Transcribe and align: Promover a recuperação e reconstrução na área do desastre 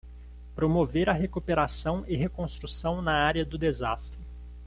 Promover 0.55 1.09
a 1.11 1.13
recuperação 1.13 2.03
e 2.07 2.15
reconstrução 2.15 3.03
na 3.03 3.13
área 3.13 3.45
do 3.45 3.55
desastre 3.55 4.25